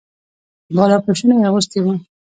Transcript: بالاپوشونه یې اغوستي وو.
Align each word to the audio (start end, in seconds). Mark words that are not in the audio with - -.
بالاپوشونه 0.75 1.33
یې 1.37 1.45
اغوستي 1.49 1.79
وو. 1.81 1.93